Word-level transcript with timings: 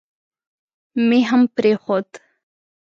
مې 1.07 1.19
هم 1.29 1.41
پرېښود. 1.55 2.07